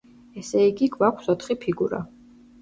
ესე 0.43 0.63
იგი, 0.69 0.87
გვაქვს 0.95 1.29
ოთხი 1.35 1.57
ფიგურა. 1.67 2.01